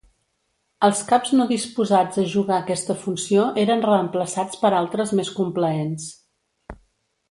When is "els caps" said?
0.87-1.33